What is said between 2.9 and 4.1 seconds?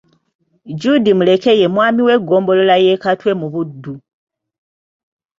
Katwe mu Buddu.